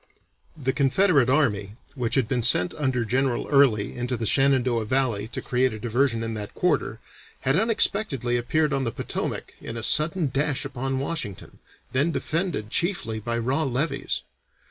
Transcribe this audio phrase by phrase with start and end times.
[0.57, 5.43] The Confederate Army which had been sent under General Early into the Shenandoah Valley to
[5.43, 6.97] create a diversion in that quarter,
[7.41, 11.59] had unexpectedly appeared on the Potomac in a sudden dash upon Washington,
[11.91, 14.23] then defended chiefly by raw levies.